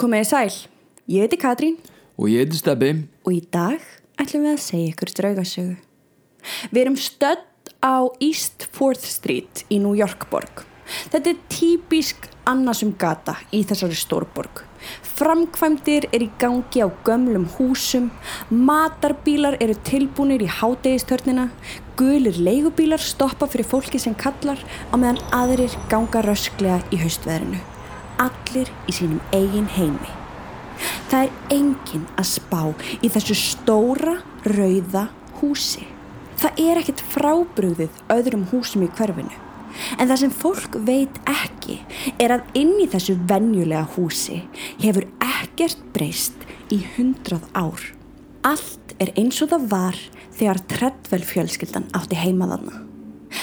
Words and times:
Komið 0.00 0.22
í 0.22 0.26
sæl, 0.30 0.52
ég 1.12 1.26
heiti 1.26 1.36
Katrín 1.36 1.74
Og 2.16 2.30
ég 2.32 2.40
heiti 2.40 2.56
Steppi. 2.56 3.02
og 3.20 3.32
í 3.36 3.42
dag 3.52 3.82
ætlum 4.16 4.46
við 4.46 4.54
að 4.54 4.62
segja 4.64 4.92
ykkur 4.94 5.10
draugasögu. 5.12 5.74
Við 6.72 6.80
erum 6.80 6.96
stödd 6.96 7.72
á 7.84 8.08
East 8.16 8.64
4th 8.72 9.04
Street 9.04 9.60
í 9.68 9.76
New 9.76 9.92
York 9.92 10.24
borg. 10.30 10.62
Þetta 11.12 11.34
er 11.34 11.42
típisk 11.52 12.30
annasum 12.48 12.94
gata 12.96 13.34
í 13.52 13.60
þessari 13.60 13.98
stórborg. 14.00 14.62
Framkvæmdir 15.04 16.06
er 16.16 16.24
í 16.24 16.30
gangi 16.40 16.80
á 16.80 16.88
gömlum 17.04 17.44
húsum, 17.58 18.08
matarbílar 18.48 19.58
eru 19.60 19.74
tilbúinir 19.84 20.40
í 20.40 20.48
hádegistörnina, 20.48 21.50
gulir 22.00 22.40
leigubílar 22.40 23.04
stoppa 23.04 23.44
fyrir 23.44 23.68
fólki 23.68 24.00
sem 24.00 24.16
kallar 24.16 24.64
á 24.64 24.96
meðan 24.96 25.20
aðrir 25.28 25.76
ganga 25.92 26.24
rösklega 26.24 26.80
í 26.88 27.02
haustveðrinu. 27.04 27.60
Allir 28.20 28.68
í 28.84 28.92
sínum 28.92 29.20
eigin 29.32 29.68
heimi. 29.72 30.10
Það 31.10 31.22
er 31.26 31.54
enginn 31.56 32.06
að 32.20 32.28
spá 32.34 32.60
í 33.00 33.08
þessu 33.12 33.36
stóra, 33.36 34.18
rauða 34.44 35.08
húsi. 35.40 35.86
Það 36.40 36.60
er 36.64 36.80
ekkert 36.80 37.04
frábrugðið 37.12 38.02
öðrum 38.12 38.44
húsum 38.52 38.84
í 38.84 38.90
hverfinu. 38.96 39.32
En 39.96 40.08
það 40.10 40.20
sem 40.24 40.34
fólk 40.34 40.76
veit 40.86 41.20
ekki 41.30 41.78
er 42.20 42.34
að 42.36 42.60
inn 42.60 42.74
í 42.82 42.88
þessu 42.90 43.16
venjulega 43.30 43.86
húsi 43.94 44.42
hefur 44.82 45.06
ekkert 45.24 45.82
breyst 45.94 46.46
í 46.74 46.82
hundrað 46.96 47.46
ár. 47.54 47.88
Allt 48.46 48.96
er 49.00 49.14
eins 49.20 49.40
og 49.44 49.52
það 49.54 49.66
var 49.72 50.04
þegar 50.36 50.64
Treadwell 50.74 51.26
fjölskyldan 51.28 51.90
átti 51.96 52.18
heimaðana. 52.20 52.89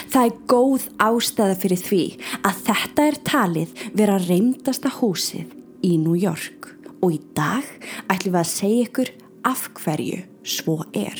Það 0.06 0.24
er 0.24 0.36
góð 0.50 0.88
ástæða 1.02 1.56
fyrir 1.62 1.82
því 1.82 2.02
að 2.42 2.60
þetta 2.68 3.06
er 3.08 3.18
talið 3.26 3.86
vera 3.98 4.18
reymdasta 4.28 4.92
húsið 5.00 5.54
í 5.86 5.96
New 6.00 6.18
York 6.18 6.72
og 6.98 7.14
í 7.14 7.20
dag 7.36 7.66
ætlum 8.10 8.34
við 8.34 8.40
að 8.42 8.52
segja 8.52 8.86
ykkur 8.88 9.12
af 9.48 9.66
hverju 9.78 10.22
svo 10.42 10.80
er. 10.96 11.18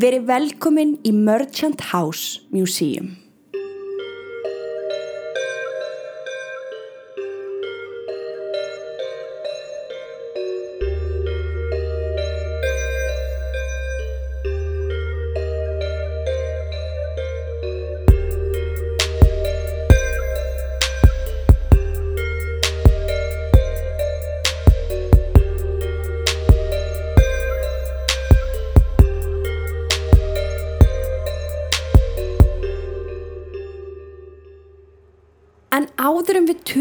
Verið 0.00 0.26
velkomin 0.30 0.96
í 1.06 1.12
Merchant 1.14 1.88
House 1.92 2.42
Museum. 2.54 3.25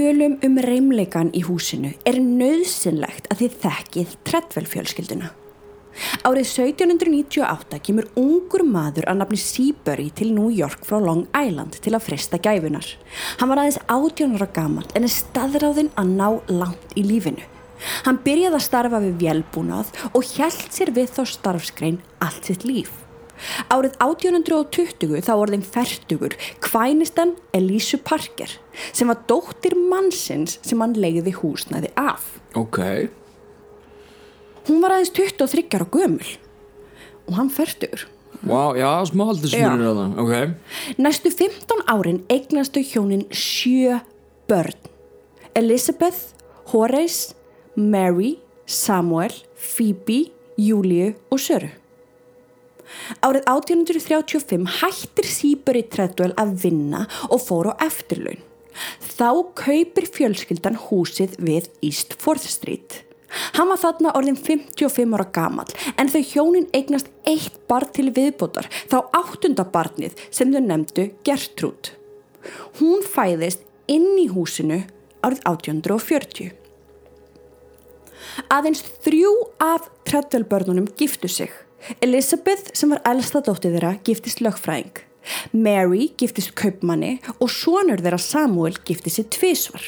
Tölum 0.06 0.36
um 0.46 0.58
reymleikan 0.62 1.32
í 1.34 1.42
húsinu 1.48 1.90
er 2.06 2.20
nöðsynlegt 2.22 3.26
að 3.32 3.40
þið 3.42 3.56
þekkið 3.64 4.12
Treadwell 4.28 4.68
fjölskylduna. 4.70 5.32
Árið 6.28 6.50
1798 6.52 7.80
kemur 7.88 8.10
ungur 8.20 8.66
maður 8.68 9.08
að 9.10 9.22
nafni 9.22 9.40
Seabury 9.40 10.10
til 10.14 10.34
New 10.36 10.52
York 10.54 10.84
frá 10.86 11.00
Long 11.02 11.24
Island 11.32 11.80
til 11.82 11.96
að 11.96 12.06
frista 12.06 12.38
gæfunar. 12.38 12.86
Hann 13.40 13.50
var 13.50 13.64
aðeins 13.64 13.80
18 13.88 14.36
ára 14.36 14.50
gammal 14.60 14.86
en 14.94 15.08
er 15.08 15.16
staðráðinn 15.16 15.94
að 15.96 16.12
ná 16.20 16.28
langt 16.52 16.94
í 17.00 17.06
lífinu. 17.08 17.48
Hann 18.06 18.22
byrjaði 18.28 18.60
að 18.60 18.68
starfa 18.68 19.02
við 19.08 19.18
vélbúnað 19.24 19.90
og 20.12 20.36
hjælt 20.36 20.70
sér 20.76 20.94
við 20.94 21.16
þá 21.18 21.24
starfskrein 21.34 22.04
allt 22.22 22.52
sitt 22.52 22.68
líf. 22.68 23.05
Árið 23.74 23.98
1820 24.04 25.22
þá 25.26 25.34
orðin 25.36 25.66
færtugur 25.66 26.36
kvænistan 26.64 27.36
Elísu 27.56 28.00
Parker 28.02 28.52
sem 28.92 29.12
var 29.12 29.22
dóttir 29.30 29.76
mannsins 29.78 30.60
sem 30.66 30.82
hann 30.84 30.96
leiði 30.98 31.36
húsnaði 31.40 31.92
af. 32.00 32.26
Ok. 32.56 32.82
Hún 34.66 34.82
var 34.82 34.96
aðeins 34.96 35.14
23 35.14 35.68
ára 35.78 35.88
gömul 35.92 36.36
og 37.26 37.38
hann 37.40 37.54
færtugur. 37.54 38.08
Vá, 38.46 38.76
já, 38.78 38.90
smá 39.10 39.24
aldrei 39.32 39.50
smurður 39.54 39.88
á 39.90 39.94
það. 40.00 40.18
Ok. 40.22 40.98
Næstu 41.02 41.32
15 41.34 41.86
árin 41.90 42.20
eignastu 42.30 42.84
hjónin 42.86 43.26
sjö 43.34 44.02
börn. 44.50 44.78
Elizabeth, 45.56 46.36
Horace, 46.74 47.34
Mary, 47.76 48.36
Samuel, 48.66 49.34
Phoebe, 49.56 50.32
Júliu 50.58 51.14
og 51.32 51.40
Söru. 51.40 51.72
Árið 53.26 53.48
1835 53.52 54.68
hættir 54.82 55.30
Seabury 55.30 55.86
Treadwell 55.90 56.36
að 56.40 56.54
vinna 56.66 57.06
og 57.30 57.42
fór 57.46 57.74
á 57.74 57.84
eftirlaun. 57.86 58.44
Þá 59.16 59.30
kaupir 59.56 60.08
fjölskyldan 60.12 60.78
húsið 60.88 61.38
við 61.40 61.70
East 61.86 62.18
4th 62.20 62.50
Street. 62.52 63.02
Hann 63.56 63.70
var 63.72 63.80
þarna 63.82 64.14
orðin 64.16 64.38
55 64.40 65.16
ára 65.18 65.28
gamal 65.36 65.68
en 66.00 66.12
þau 66.12 66.22
hjónin 66.24 66.68
eignast 66.76 67.10
eitt 67.28 67.58
barn 67.70 67.92
til 67.96 68.12
viðbótar 68.16 68.70
þá 68.92 68.98
áttunda 69.18 69.66
barnið 69.68 70.16
sem 70.30 70.54
þau 70.54 70.62
nefndu 70.64 71.10
Gertrúd. 71.28 71.92
Hún 72.80 73.04
fæðist 73.04 73.66
inn 73.92 74.14
í 74.22 74.30
húsinu 74.32 74.84
árið 75.26 75.42
1840. 75.50 76.54
Aðeins 78.52 78.84
þrjú 79.04 79.32
af 79.64 79.90
Treadwell 80.08 80.48
börnunum 80.50 80.90
giftu 81.00 81.30
sig. 81.32 81.65
Elizabeth 82.02 82.72
sem 82.78 82.94
var 82.94 83.04
elsta 83.08 83.44
dóttið 83.46 83.78
þeirra 83.78 83.98
giftist 84.08 84.42
lögfræðing. 84.44 85.04
Mary 85.52 86.10
giftist 86.20 86.54
kaupmanni 86.58 87.18
og 87.40 87.50
sonur 87.52 88.02
þeirra 88.04 88.20
Samuel 88.22 88.76
giftist 88.86 89.20
sér 89.20 89.28
tvísvar. 89.34 89.86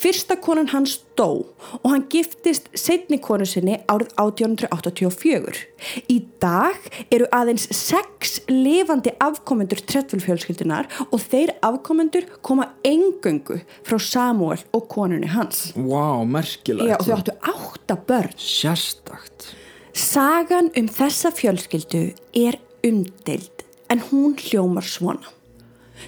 Fyrsta 0.00 0.38
konan 0.40 0.70
hans 0.72 0.98
dó 1.18 1.44
og 1.80 1.88
hann 1.90 2.06
giftist 2.12 2.70
setni 2.78 3.18
konu 3.22 3.46
sinni 3.48 3.78
árið 3.90 4.14
1884. 4.20 5.64
Í 6.08 6.18
dag 6.42 6.88
eru 7.14 7.28
aðeins 7.34 7.68
sex 7.74 8.38
lifandi 8.48 9.12
afkomendur 9.24 9.82
Treadwell 9.84 10.24
fjölskyldunar 10.24 10.90
og 11.08 11.20
þeir 11.20 11.54
afkomendur 11.66 12.28
koma 12.40 12.70
engöngu 12.86 13.60
frá 13.86 13.98
Samuel 14.00 14.62
og 14.72 14.88
konunni 14.92 15.30
hans. 15.32 15.72
Vá, 15.76 16.24
merkilegt. 16.24 16.94
Já, 16.94 16.98
og 16.98 17.08
þau 17.08 17.16
áttu 17.20 17.38
átta 17.54 17.98
börn. 18.08 18.36
Sérstakt. 18.38 19.52
Sagan 19.98 20.68
um 20.78 20.86
þessa 20.86 21.32
fjölskyldu 21.34 22.04
er 22.38 22.54
umdild 22.86 23.64
en 23.90 23.98
hún 24.12 24.36
hljómar 24.38 24.86
svona. 24.86 25.26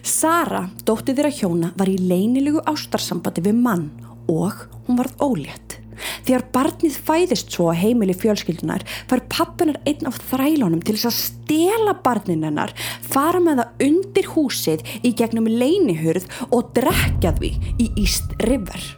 Sara, 0.07 0.69
dóttið 0.87 1.19
þeirra 1.19 1.33
hjóna, 1.35 1.73
var 1.75 1.91
í 1.91 1.97
leynilegu 1.99 2.63
ástarsambandi 2.71 3.43
við 3.49 3.59
mann 3.59 3.89
og 4.31 4.63
hún 4.87 5.01
varð 5.01 5.27
ólétt. 5.27 5.81
Þegar 6.23 6.47
barnið 6.55 7.03
fæðist 7.03 7.51
svo 7.51 7.73
að 7.73 7.81
heimili 7.83 8.15
fjölskyldunar 8.15 8.87
fær 9.11 9.27
pappunar 9.33 9.83
einn 9.83 10.07
af 10.07 10.23
þrælunum 10.31 10.87
til 10.87 10.95
þess 10.95 11.11
að 11.11 11.21
stela 11.25 11.99
barnin 12.07 12.47
hennar, 12.47 12.71
fara 13.03 13.43
með 13.43 13.65
það 13.65 13.89
undir 13.91 14.35
húsið 14.37 14.87
í 15.03 15.17
gegnum 15.19 15.51
leynihurð 15.51 16.31
og 16.47 16.71
drekja 16.79 17.35
því 17.43 17.57
í 17.83 17.91
East 17.99 18.39
River. 18.47 18.93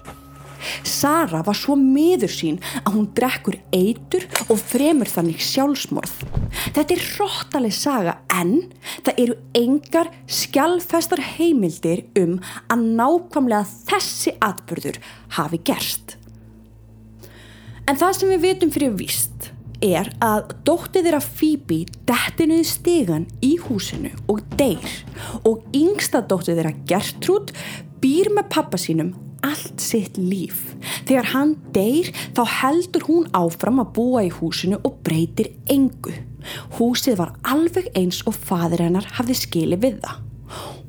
Sara 0.87 1.43
var 1.47 1.59
svo 1.59 1.77
miður 1.78 2.33
sín 2.33 2.59
að 2.83 2.97
hún 2.97 3.09
drekkur 3.17 3.59
eitur 3.75 4.27
og 4.49 4.61
fremur 4.61 5.11
þannig 5.11 5.43
sjálfsmorð. 5.43 6.15
Þetta 6.75 6.97
er 6.97 7.05
hróttaleg 7.12 7.77
saga 7.77 8.17
en 8.33 8.55
það 9.05 9.23
eru 9.25 9.39
engar 9.59 10.12
skjálfestar 10.41 11.23
heimildir 11.37 12.05
um 12.21 12.39
að 12.73 12.84
nákvæmlega 12.99 13.65
þessi 13.91 14.37
atbyrður 14.43 15.00
hafi 15.39 15.62
gerst. 15.67 16.17
En 17.88 17.99
það 17.99 18.14
sem 18.19 18.31
við 18.31 18.44
vitum 18.47 18.70
fyrir 18.73 18.94
víst 18.97 19.50
er 19.82 20.12
að 20.23 20.53
dóttið 20.67 21.09
þeirra 21.09 21.20
Phoebe 21.25 21.81
dettinuði 22.06 22.67
stigan 22.69 23.26
í 23.43 23.56
húsinu 23.64 24.12
og 24.31 24.44
deyr 24.59 24.94
og 25.49 25.64
yngsta 25.76 26.23
dóttið 26.31 26.61
þeirra 26.61 26.75
Gertrúd 26.88 27.50
býr 28.03 28.31
með 28.37 28.50
pappa 28.55 28.79
sínum 28.81 29.12
allt 29.47 29.83
sitt 29.83 30.19
líf. 30.19 30.73
Þegar 31.09 31.31
hann 31.33 31.55
deyr 31.75 32.11
þá 32.37 32.43
heldur 32.61 33.06
hún 33.09 33.31
áfram 33.37 33.83
að 33.83 33.94
búa 33.99 34.27
í 34.27 34.33
húsinu 34.33 34.81
og 34.87 35.00
breytir 35.06 35.53
engu. 35.73 36.15
Húsið 36.79 37.19
var 37.21 37.35
alveg 37.47 37.91
eins 37.99 38.23
og 38.27 38.37
fadir 38.37 38.83
hennar 38.87 39.06
hafði 39.19 39.39
skilið 39.39 39.85
við 39.85 40.00
það. 40.05 40.21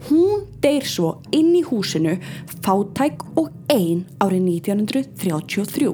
Hún 0.10 0.48
deyr 0.64 0.88
svo 0.88 1.14
inn 1.32 1.54
í 1.56 1.64
húsinu 1.64 2.18
fátæk 2.64 3.24
og 3.40 3.54
ein 3.72 4.04
árið 4.20 4.50
1933. 4.60 5.94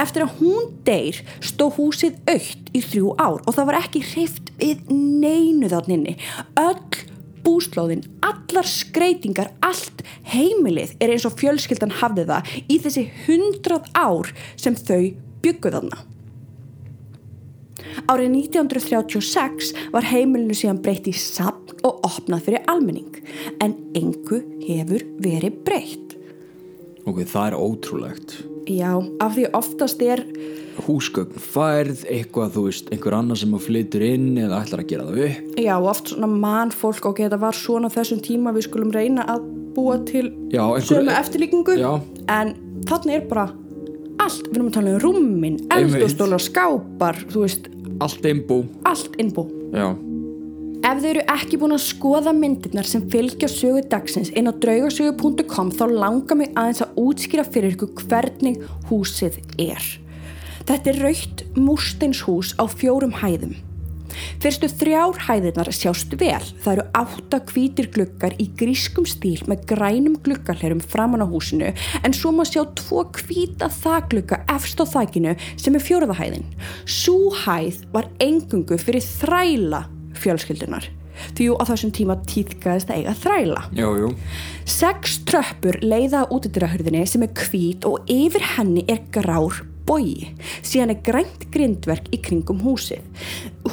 Eftir 0.00 0.24
að 0.24 0.40
hún 0.40 0.72
deyr 0.86 1.20
stó 1.44 1.70
húsið 1.72 2.18
aukt 2.28 2.72
í 2.74 2.82
þrjú 2.84 3.14
ár 3.16 3.40
og 3.44 3.54
það 3.54 3.68
var 3.70 3.80
ekki 3.84 4.02
hreift 4.10 4.50
við 4.58 4.90
neinu 4.90 5.70
þanninni. 5.70 6.16
Öll 6.58 7.13
búslóðin, 7.44 8.04
allar 8.24 8.66
skreitingar, 8.68 9.52
allt 9.64 10.02
heimilið 10.32 10.96
er 11.02 11.14
eins 11.14 11.26
og 11.28 11.36
fjölskyldan 11.40 11.94
hafði 12.00 12.26
það 12.30 12.50
í 12.68 12.80
þessi 12.86 13.06
hundrað 13.26 13.88
ár 13.98 14.32
sem 14.56 14.76
þau 14.78 15.14
bygguð 15.44 15.78
þarna. 15.78 16.02
Árið 18.10 18.32
1936 18.34 19.72
var 19.94 20.08
heimilinu 20.08 20.56
síðan 20.56 20.80
breytt 20.82 21.06
í 21.08 21.14
sapn 21.16 21.78
og 21.84 22.02
opnað 22.08 22.48
fyrir 22.48 22.66
almenning 22.70 23.20
en 23.62 23.76
engu 23.96 24.40
hefur 24.64 25.04
verið 25.22 25.60
breytt. 25.66 26.16
Ok, 27.06 27.18
það 27.28 27.46
er 27.50 27.56
ótrúlegt. 27.60 28.34
Já, 28.70 28.92
af 29.20 29.34
því 29.36 29.48
oftast 29.52 30.00
er, 30.02 30.22
Húsgögn 30.86 31.36
færð, 31.38 32.00
eitthvað, 32.10 32.54
þú 32.56 32.62
veist, 32.66 32.88
einhver 32.90 33.14
annar 33.14 33.38
sem 33.38 33.52
flytur 33.62 34.02
inn 34.02 34.32
eða 34.42 34.62
ætlar 34.64 34.80
að 34.82 34.88
gera 34.90 35.04
það 35.06 35.20
upp. 35.28 35.58
Já, 35.62 35.74
oft 35.86 36.08
svona 36.10 36.26
mann 36.32 36.72
fólk 36.74 37.04
og 37.06 37.20
þetta 37.20 37.38
var 37.38 37.54
svona 37.54 37.90
þessum 37.92 38.22
tíma 38.24 38.54
við 38.56 38.66
skulum 38.66 38.90
reyna 38.94 39.22
að 39.30 39.44
búa 39.76 39.98
til 40.08 40.32
Já, 40.50 40.64
einhver- 40.64 40.88
sömu 40.88 41.12
eftirlíkingu. 41.14 41.76
Já. 41.78 42.00
en 42.28 42.54
þannig 42.88 43.14
er 43.20 43.28
bara 43.28 43.46
allt, 44.18 44.48
við 44.48 44.56
erum 44.56 44.68
að 44.70 44.72
tala 44.72 44.94
um 44.94 45.00
rúmin, 45.04 45.60
eldustólar, 45.70 46.40
skápar, 46.42 47.16
þú 47.30 47.44
veist, 47.46 47.68
Allt 48.00 48.22
einbú 48.26 48.64
allt 48.84 49.14
innbú. 49.22 49.44
Já, 49.72 49.94
Ef 50.94 51.00
þau 51.02 51.08
eru 51.10 51.22
ekki 51.32 51.56
búin 51.58 51.74
að 51.74 51.80
skoða 51.88 52.30
myndirnar 52.38 52.86
sem 52.86 53.02
fylgja 53.10 53.48
sögu 53.50 53.80
dagsins 53.90 54.28
inn 54.38 54.46
á 54.46 54.54
draugasögu.com 54.62 55.72
þá 55.74 55.84
langar 55.90 56.38
mig 56.38 56.52
aðeins 56.54 56.84
að 56.84 57.00
útskýra 57.02 57.42
fyrir 57.48 57.72
ykkur 57.74 58.04
hvernig 58.04 58.60
húsið 58.86 59.40
er. 59.58 59.88
Þetta 60.68 60.92
er 60.92 61.00
raukt 61.02 61.42
múrsteinshús 61.58 62.52
á 62.62 62.70
fjórum 62.70 63.16
hæðum. 63.18 63.56
Fyrstu 64.38 64.68
þrjár 64.70 65.18
hæðirnar 65.24 65.72
sjást 65.74 66.14
vel. 66.20 66.38
Það 66.62 66.70
eru 66.76 66.84
átta 67.00 67.42
hvítir 67.50 67.90
gluggar 67.96 68.38
í 68.38 68.46
grískum 68.54 69.08
stíl 69.10 69.42
með 69.50 69.66
grænum 69.72 70.14
gluggarlerum 70.22 70.84
framan 70.94 71.24
á 71.24 71.32
húsinu 71.32 71.72
en 71.74 72.14
svo 72.14 72.30
má 72.30 72.44
sjá 72.46 72.62
tvo 72.78 73.02
hvíta 73.18 73.66
þaglugga 73.80 74.44
efst 74.54 74.78
á 74.78 74.86
þakinu 74.86 75.34
sem 75.58 75.74
er 75.74 75.86
fjóraða 75.90 76.20
hæðin. 76.22 76.46
Sú 76.86 77.34
hæð 77.42 77.82
var 77.90 78.06
engungu 78.22 78.78
fyrir 78.78 79.02
þræla 79.02 79.82
fjölskyldunar. 80.14 80.88
Því 81.38 81.44
á 81.54 81.62
þessum 81.68 81.92
tíma 81.94 82.16
tíðkaðist 82.26 82.90
að 82.90 82.96
eiga 82.98 83.12
þræla. 83.22 83.60
jú, 83.78 83.90
jú 84.02 84.08
Sex 84.66 85.20
tröppur 85.28 85.78
leiða 85.84 86.24
á 86.26 86.30
útidyrahurðinni 86.32 87.04
sem 87.06 87.22
er 87.22 87.30
hvít 87.38 87.84
og 87.86 88.02
yfir 88.10 88.42
henni 88.56 88.84
er 88.88 88.98
grár 89.14 89.62
bogi. 89.84 90.30
Síðan 90.64 90.94
er 90.94 91.00
grænt 91.04 91.42
grindverk 91.52 92.06
í 92.10 92.16
kringum 92.24 92.62
húsið. 92.64 93.02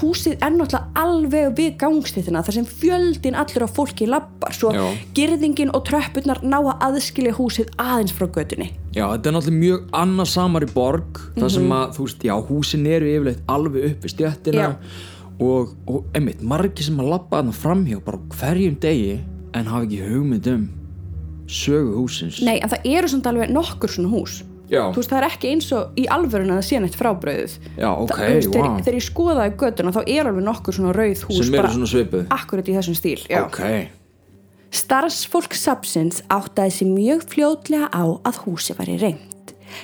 Húsið 0.01 0.33
er 0.43 0.51
náttúrulega 0.51 0.91
alveg 0.99 1.53
við 1.55 1.77
gangstíðina 1.79 2.41
þar 2.43 2.57
sem 2.57 2.65
fjöldin 2.67 3.37
allur 3.39 3.63
á 3.63 3.69
fólki 3.71 4.07
lappar 4.11 4.51
svo 4.53 4.73
Já. 4.75 4.83
girðingin 5.15 5.71
og 5.73 5.85
tröppurnar 5.87 6.43
ná 6.43 6.59
að 6.59 6.83
aðskilja 6.89 7.31
húsið 7.39 7.71
aðeins 7.79 8.11
frá 8.11 8.27
götunni. 8.27 8.73
Já, 8.91 9.07
þetta 9.07 9.31
er 9.31 9.37
náttúrulega 9.37 9.63
mjög 9.63 9.87
annarsamari 10.03 10.69
borg 10.75 11.21
þar 11.37 11.49
sem 11.49 11.63
Mhm. 11.63 11.71
að, 11.71 11.95
þú 11.95 12.03
veist, 12.05 12.23
já, 12.27 12.35
húsin 12.47 12.85
eru 12.87 13.05
yfirleitt 13.07 13.41
alveg 13.47 13.85
upp 13.91 14.01
við 14.03 14.13
stjættina 14.15 14.67
Já. 14.67 14.75
Og, 15.41 15.73
og 15.89 16.05
einmitt, 16.17 16.43
margir 16.45 16.85
sem 16.85 16.99
að 17.01 17.11
lappa 17.15 17.39
þarna 17.39 17.55
framhjá 17.57 17.99
bara 18.05 18.21
hverjum 18.37 18.77
degi 18.81 19.17
en 19.57 19.67
hafa 19.71 19.87
ekki 19.87 19.99
hugmynd 20.05 20.49
um 20.51 20.69
sögu 21.51 21.97
húsins 21.97 22.39
Nei, 22.45 22.59
en 22.61 22.71
það 22.71 22.87
eru 22.93 23.11
samt 23.11 23.27
alveg 23.27 23.51
nokkur 23.51 23.91
svona 23.91 24.11
hús. 24.13 24.41
Já. 24.71 24.85
Þú 24.93 25.01
veist, 25.01 25.11
það 25.11 25.17
er 25.17 25.25
ekki 25.27 25.49
eins 25.51 25.65
og 25.75 25.97
í 25.99 26.05
alvörun 26.15 26.53
að 26.53 26.61
það 26.61 26.67
sé 26.69 26.77
neitt 26.79 26.93
frábröðuð. 26.95 27.55
Já, 27.75 27.89
ok, 27.91 28.13
það, 28.13 28.35
veist, 28.37 28.53
vá. 28.53 28.69
þegar, 28.85 28.95
ég 28.95 29.07
skoðaði 29.07 29.55
göttuna 29.63 29.91
þá 29.97 29.99
er 30.05 30.29
alveg 30.29 30.45
nokkur 30.47 30.77
svona 30.77 30.93
rauð 30.95 31.25
hús 31.27 31.41
sem 31.41 31.57
eru 31.59 31.73
svona 31.73 31.89
svipuð 31.91 32.31
akkurat 32.37 32.71
í 32.71 32.77
þessum 32.77 32.95
stíl 32.95 33.17
já. 33.25 33.41
Ok, 33.41 33.59
starfsfólk 34.79 35.59
sapsins 35.59 36.23
áttaði 36.31 36.77
sér 36.77 36.93
mjög 36.93 37.27
fljótlega 37.33 37.91
á 37.91 38.03
að 38.07 38.41
húsi 38.45 38.77
var 38.77 38.93
í 38.93 38.95
reynd 39.01 39.30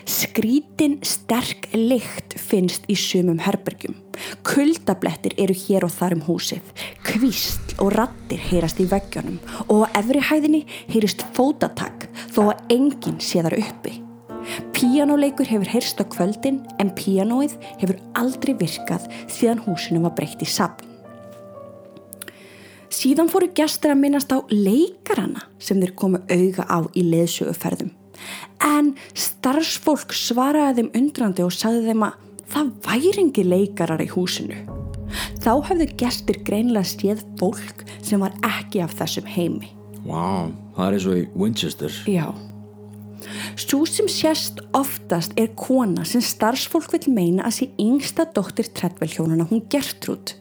skrítin 0.10 0.98
sterk 1.06 1.70
lykt 1.76 2.38
finnst 2.40 2.88
í 2.92 2.96
sumum 2.98 3.40
herbergjum 3.44 3.98
kuldablettir 4.48 5.36
eru 5.38 5.56
hér 5.66 5.86
og 5.88 5.94
þar 5.94 6.18
um 6.18 6.26
húsið 6.30 6.74
kvísl 7.08 7.78
og 7.84 7.94
rattir 7.98 8.42
heyrast 8.50 8.82
í 8.82 8.90
veggjónum 8.90 9.38
og 9.68 9.86
á 9.86 10.00
efri 10.02 10.24
hæðinni 10.32 10.66
heyrist 10.90 11.26
fótatak 11.38 12.10
þó 12.34 12.50
að 12.50 12.76
enginn 12.80 13.22
sé 13.24 13.46
þar 13.46 13.60
uppi 13.62 14.02
Píanóleikur 14.72 15.50
hefur 15.50 15.70
heyrst 15.74 16.00
á 16.00 16.06
kvöldin 16.08 16.62
en 16.80 16.94
píanóið 16.96 17.58
hefur 17.82 17.98
aldrei 18.16 18.54
virkað 18.56 19.08
síðan 19.26 19.64
húsinu 19.66 20.04
var 20.06 20.16
breytt 20.16 20.44
í 20.46 20.48
sapn. 20.48 20.86
Síðan 22.94 23.30
fóru 23.30 23.50
gestur 23.58 23.92
að 23.94 24.02
minnast 24.06 24.32
á 24.32 24.40
leikarana 24.54 25.50
sem 25.60 25.82
þeir 25.82 25.94
komu 26.00 26.22
auga 26.32 26.64
á 26.72 26.80
í 26.96 27.04
leðsöguferðum. 27.10 27.92
En 28.64 28.94
starfsfólk 29.18 30.16
svaraði 30.16 30.82
þeim 30.82 30.92
undrandi 31.02 31.46
og 31.46 31.54
sagði 31.56 31.92
þeim 31.92 32.08
að 32.08 32.26
það 32.52 32.74
væri 32.88 33.24
engi 33.24 33.46
leikarar 33.48 34.04
í 34.04 34.10
húsinu. 34.12 34.60
Þá 35.44 35.52
hefðu 35.70 35.88
gestur 36.00 36.42
greinlega 36.48 36.88
séð 36.88 37.24
fólk 37.40 37.86
sem 38.04 38.22
var 38.24 38.36
ekki 38.46 38.84
af 38.84 38.96
þessum 39.00 39.28
heimi. 39.30 39.72
vá, 40.08 40.48
það 40.76 40.86
er 40.86 40.98
eins 40.98 41.08
og 41.08 41.18
í 41.18 41.24
Winchester 41.36 41.96
Já. 42.08 42.28
Svo 43.58 43.82
sem 43.90 44.08
sést 44.12 44.62
oftast 44.78 45.34
er 45.40 45.50
kona 45.58 46.06
sem 46.08 46.22
starfsfólk 46.24 46.94
vil 46.94 47.14
meina 47.14 47.48
að 47.48 47.56
sé 47.58 47.70
yngsta 47.82 48.28
dóttir 48.36 48.70
Treadwell 48.72 49.10
hjónana, 49.12 49.48
hún 49.50 49.66
Gertrúd. 49.72 50.36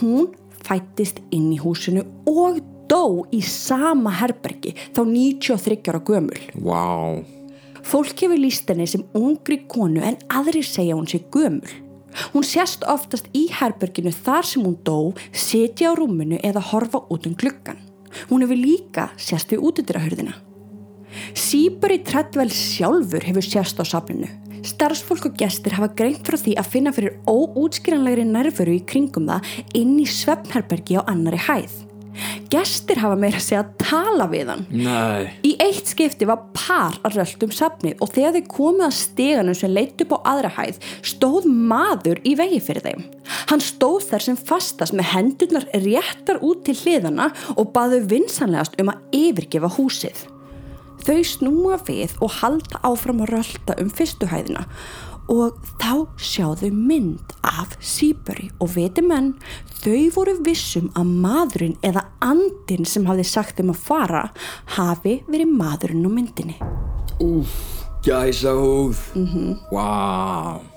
Hún 0.00 0.30
fættist 0.64 1.20
inn 1.34 1.50
í 1.52 1.58
húsinu 1.60 2.04
og 2.30 2.62
dó 2.90 3.24
í 3.34 3.40
sama 3.44 4.12
herbergi, 4.20 4.74
þá 4.96 5.00
93 5.08 5.92
ára 5.92 6.02
gömul. 6.04 6.42
Vá, 6.64 6.84
Fólk 7.84 8.16
hefur 8.24 8.40
líst 8.40 8.70
henni 8.72 8.86
sem 8.88 9.04
ungri 9.16 9.58
konu 9.68 10.00
en 10.04 10.16
aðrir 10.32 10.64
segja 10.64 10.96
hún 10.96 11.08
sé 11.10 11.20
gömul. 11.32 11.68
Hún 12.32 12.46
sést 12.46 12.84
oftast 12.88 13.26
í 13.36 13.48
herberginu 13.52 14.12
þar 14.14 14.46
sem 14.48 14.64
hún 14.64 14.78
dó, 14.86 15.12
sitja 15.34 15.90
á 15.90 15.98
rúminu 15.98 16.38
eða 16.46 16.62
horfa 16.70 17.02
út 17.12 17.26
um 17.28 17.34
gluggan. 17.36 17.80
Hún 18.30 18.44
hefur 18.44 18.60
líka 18.60 19.08
sést 19.18 19.52
við 19.52 19.66
útidyrahörðina. 19.68 20.36
Sýburi 21.34 22.00
Treadwell 22.06 22.50
sjálfur 22.54 23.26
hefur 23.26 23.44
sést 23.44 23.82
á 23.82 23.84
safninu. 23.84 24.30
Starfsfólk 24.64 25.26
og 25.28 25.34
gestir 25.36 25.74
hafa 25.76 25.90
greint 25.98 26.24
frá 26.24 26.38
því 26.40 26.54
að 26.56 26.70
finna 26.72 26.92
fyrir 26.94 27.18
óútskýranlegri 27.28 28.24
nærveru 28.30 28.78
í 28.78 28.84
kringum 28.88 29.28
það 29.28 29.50
inn 29.76 29.98
í 30.00 30.06
svefnherbergi 30.08 30.96
á 30.96 31.02
annari 31.04 31.42
hæð. 31.50 31.82
Gestir 32.52 33.00
hafa 33.02 33.16
meira 33.18 33.40
að 33.40 33.46
segja 33.46 33.62
að 33.64 33.72
tala 33.82 34.26
við 34.30 34.50
hann. 34.52 34.64
nei 34.70 35.30
Í 35.46 35.54
eitt 35.62 35.90
skipti 35.90 36.28
var 36.28 36.44
par 36.56 36.98
að 37.06 37.18
rölda 37.18 37.48
um 37.48 37.54
safnið 37.54 38.04
og 38.04 38.12
þegar 38.14 38.36
þau 38.36 38.50
komið 38.54 38.86
að 38.86 38.96
steganum 38.98 39.58
sem 39.58 39.74
leitt 39.74 40.04
upp 40.04 40.14
á 40.14 40.18
aðra 40.34 40.52
hæð 40.58 40.78
stóð 41.14 41.48
maður 41.50 42.20
í 42.26 42.34
vegi 42.38 42.60
fyrir 42.64 42.86
þeim. 42.86 43.06
Hann 43.50 43.64
stóð 43.64 44.10
þar 44.10 44.26
sem 44.28 44.38
fastast 44.50 44.96
með 44.96 45.10
hendurnar 45.14 45.66
réttar 45.86 46.42
út 46.44 46.62
til 46.68 46.76
hliðana 46.84 47.30
og 47.56 47.72
baðu 47.74 48.04
vinsanlegast 48.12 48.78
um 48.82 48.92
að 48.92 49.18
yfirgefa 49.24 49.72
húsið. 49.78 50.26
Þau 51.04 51.20
snúa 51.28 51.80
við 51.84 52.14
og 52.24 52.38
halda 52.40 52.80
áfram 52.86 53.20
að 53.24 53.34
rölda 53.34 53.76
um 53.82 53.90
fyrstu 53.92 54.30
hæðina 54.30 54.64
og 55.32 55.56
þá 55.80 56.04
sjáðu 56.20 56.70
mynd 56.74 57.34
af 57.46 57.76
Sýböri 57.84 58.50
og 58.62 58.74
viti 58.74 59.04
menn, 59.04 59.34
þau 59.84 60.10
voru 60.16 60.36
vissum 60.44 60.90
að 60.98 61.14
maðurinn 61.24 61.78
eða 61.86 62.06
andinn 62.24 62.88
sem 62.88 63.06
hafði 63.08 63.26
sagt 63.28 63.60
þeim 63.60 63.72
að 63.74 63.82
fara 63.86 64.24
hafi 64.76 65.18
verið 65.30 65.56
maðurinn 65.56 66.06
á 66.06 66.10
myndinni. 66.12 66.58
Úf, 67.22 67.56
gæsa 68.04 68.56
húð 68.58 69.00
mm 69.14 69.58
Vá 69.70 70.73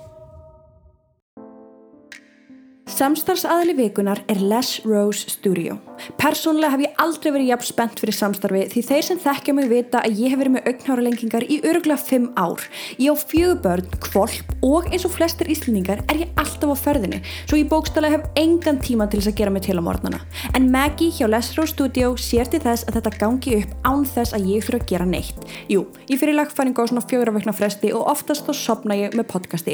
Samstarfsaðali 2.88 3.74
vikunar 3.76 4.22
er 4.32 4.38
Les 4.40 4.78
Rose 4.86 5.28
Studio. 5.28 5.74
Persónulega 6.16 6.72
hef 6.72 6.82
ég 6.86 7.00
aldrei 7.02 7.32
verið 7.34 7.50
jafn 7.50 7.66
spennt 7.68 8.00
fyrir 8.00 8.16
samstarfi 8.16 8.62
því 8.72 8.82
þeir 8.86 9.04
sem 9.04 9.18
þekkja 9.20 9.54
mig 9.58 9.66
vita 9.68 10.00
að 10.00 10.22
ég 10.22 10.32
hef 10.32 10.40
verið 10.40 10.54
með 10.54 10.68
augnáralengingar 10.70 11.44
í 11.44 11.58
öruglega 11.68 12.00
5 12.00 12.28
ár. 12.40 12.64
Ég 12.96 13.12
á 13.12 13.16
fjögur 13.18 13.60
börn, 13.66 13.90
kvolp 14.06 14.54
og 14.64 14.88
eins 14.88 15.04
og 15.04 15.12
flestir 15.12 15.50
íslendingar 15.52 16.00
er 16.08 16.22
ég 16.22 16.32
alltaf 16.40 16.72
á 16.72 16.76
ferðinni 16.80 17.20
svo 17.42 17.58
ég 17.58 17.68
bókstala 17.68 18.08
hef 18.14 18.24
engan 18.40 18.80
tíma 18.80 19.08
til 19.10 19.20
þess 19.20 19.32
að 19.34 19.38
gera 19.42 19.52
mig 19.52 19.66
til 19.66 19.76
á 19.76 19.84
morgnana. 19.84 20.22
En 20.56 20.70
Maggie 20.72 21.12
hjá 21.12 21.28
Les 21.28 21.52
Rose 21.58 21.74
Studio 21.74 22.14
sér 22.16 22.48
til 22.48 22.62
þess 22.64 22.88
að 22.88 23.00
þetta 23.00 23.14
gangi 23.20 23.58
upp 23.60 23.76
án 23.84 24.06
þess 24.08 24.32
að 24.38 24.48
ég 24.54 24.64
fyrir 24.64 24.80
að 24.80 24.88
gera 24.94 25.08
neitt. 25.08 25.44
Jú, 25.68 25.84
ég 26.08 26.22
fyrir 26.22 26.38
lagfæringu 26.38 26.80
á 26.80 26.88
svona 26.88 27.04
fjögra 27.04 27.36
vekna 27.36 27.52
fresti 27.52 27.92
og 27.92 28.08
oftast 28.14 28.48
þá 28.48 28.52
sopna 28.56 28.96
ég 28.96 29.18
með 29.18 29.28
podcast 29.28 29.68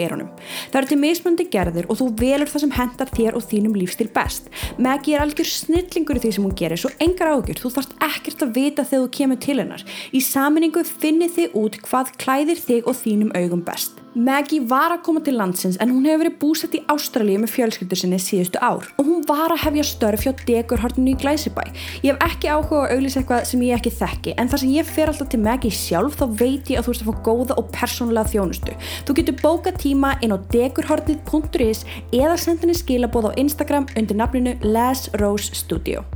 hendar 3.04 3.12
þér 3.16 3.36
og 3.36 3.44
þínum 3.44 3.76
lífstil 3.76 4.08
best. 4.12 4.48
Maggie 4.78 5.16
er 5.16 5.24
algjör 5.24 5.48
snillingur 5.48 6.18
í 6.18 6.22
því 6.24 6.32
sem 6.34 6.44
hún 6.44 6.56
gerir 6.56 6.80
svo 6.80 6.90
engar 7.00 7.34
ágjur, 7.34 7.60
þú 7.60 7.72
þarft 7.74 7.96
ekkert 8.00 8.42
að 8.46 8.54
vita 8.54 8.84
þegar 8.84 9.04
þú 9.04 9.10
kemur 9.18 9.40
til 9.40 9.58
hennar. 9.60 9.84
Í 10.12 10.20
saminningu 10.20 10.84
finnið 10.84 11.36
þið 11.36 11.58
út 11.60 11.82
hvað 11.84 12.16
klæðir 12.18 12.64
þig 12.64 12.88
og 12.88 12.98
þínum 13.02 13.34
augum 13.36 13.64
best. 13.64 14.03
Maggie 14.14 14.62
var 14.70 14.92
að 14.94 15.00
koma 15.08 15.20
til 15.26 15.32
landsins 15.34 15.74
en 15.82 15.90
hún 15.90 16.04
hefur 16.06 16.20
verið 16.22 16.36
búsett 16.38 16.76
í 16.78 16.80
Ástralíu 16.92 17.40
með 17.42 17.50
fjölskyldur 17.50 17.98
sinni 17.98 18.20
síðustu 18.22 18.60
ár 18.62 18.86
og 18.94 19.08
hún 19.08 19.24
var 19.26 19.50
að 19.50 19.64
hefja 19.64 19.86
störf 19.88 20.22
hjá 20.22 20.30
Degurhortinu 20.46 21.16
í 21.16 21.18
Glæsibæ. 21.18 21.64
Ég 22.06 22.14
hef 22.14 22.22
ekki 22.28 22.52
áhuga 22.52 22.84
að 22.84 22.94
auglýsa 22.94 23.24
eitthvað 23.24 23.50
sem 23.50 23.66
ég 23.66 23.74
ekki 23.74 23.94
þekki 23.98 24.36
en 24.38 24.54
þar 24.54 24.62
sem 24.62 24.74
ég 24.76 24.94
fer 24.94 25.10
alltaf 25.10 25.34
til 25.34 25.42
Maggie 25.42 25.74
sjálf 25.74 26.20
þá 26.22 26.26
veit 26.44 26.70
ég 26.70 26.78
að 26.78 26.86
þú 26.86 26.94
ert 26.94 27.02
að 27.02 27.10
fá 27.10 27.26
góða 27.26 27.58
og 27.58 27.70
persónulega 27.74 28.34
þjónustu. 28.36 28.80
Þú 29.02 29.18
getur 29.18 29.40
bóka 29.42 29.74
tíma 29.82 30.14
inn 30.22 30.30
á 30.30 30.38
degurhortið.is 30.54 31.82
eða 32.14 32.38
senda 32.38 32.68
henni 32.68 32.78
skilabóð 32.78 33.32
á 33.34 33.38
Instagram 33.42 33.90
undir 33.98 34.22
nafninu 34.22 34.60
Les 34.62 35.08
Rose 35.18 35.58
Studio. 35.58 36.06